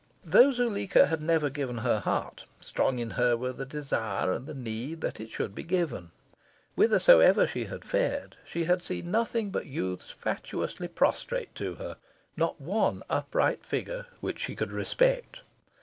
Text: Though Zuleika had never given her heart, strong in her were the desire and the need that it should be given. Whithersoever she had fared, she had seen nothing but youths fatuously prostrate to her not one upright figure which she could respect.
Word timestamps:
Though 0.25 0.51
Zuleika 0.51 1.05
had 1.05 1.21
never 1.21 1.51
given 1.51 1.77
her 1.77 1.99
heart, 1.99 2.47
strong 2.59 2.97
in 2.97 3.11
her 3.11 3.37
were 3.37 3.53
the 3.53 3.67
desire 3.67 4.33
and 4.33 4.47
the 4.47 4.55
need 4.55 5.01
that 5.01 5.19
it 5.19 5.29
should 5.29 5.53
be 5.53 5.61
given. 5.61 6.09
Whithersoever 6.73 7.45
she 7.45 7.65
had 7.65 7.85
fared, 7.85 8.35
she 8.43 8.63
had 8.63 8.81
seen 8.81 9.11
nothing 9.11 9.51
but 9.51 9.67
youths 9.67 10.09
fatuously 10.09 10.87
prostrate 10.87 11.53
to 11.53 11.75
her 11.75 11.97
not 12.35 12.59
one 12.59 13.03
upright 13.11 13.63
figure 13.63 14.07
which 14.21 14.39
she 14.39 14.55
could 14.55 14.71
respect. 14.71 15.41